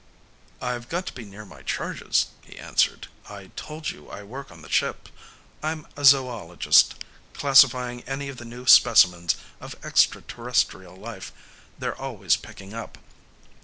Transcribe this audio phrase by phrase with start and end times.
[0.63, 3.05] "I've got to be near my charges," he answered.
[3.29, 5.09] "I told you I work on the ship;
[5.61, 6.95] I'm a zoologist
[7.35, 11.31] classifying any of the new specimens of extraterrestrial life
[11.77, 12.97] they're always picking up.